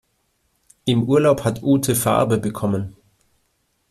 [0.85, 2.95] Im Urlaub hat Ute Farbe bekommen.